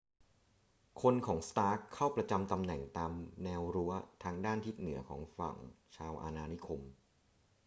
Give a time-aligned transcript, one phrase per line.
[1.01, 3.11] คนของ stark เข้าประจำตำแหน่งตาม
[3.43, 3.91] แนวรั้ว
[4.23, 5.55] ทางด้านทิศเหนือของฝั่ง
[5.95, 6.81] ชาวอาณานิคม